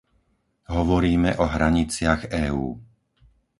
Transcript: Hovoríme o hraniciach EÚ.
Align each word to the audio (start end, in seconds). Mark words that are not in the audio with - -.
Hovoríme 0.75 1.31
o 1.37 1.45
hraniciach 1.53 2.21
EÚ. 2.43 2.67